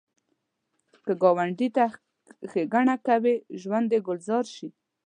که 1.05 1.13
ګاونډي 1.21 1.67
ته 1.75 1.83
ښیګڼه 2.51 2.95
کوې، 3.07 3.35
ژوند 3.61 3.85
دې 3.91 3.99
ګلزار 4.07 4.45
شي 4.55 4.67